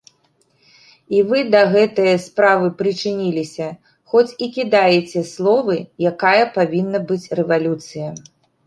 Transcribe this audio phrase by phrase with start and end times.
[1.17, 3.69] І вы да гэтае справы прычыніліся,
[4.15, 5.77] хоць і кідаеце словы,
[6.15, 8.09] якая павінна быць рэвалюцыя.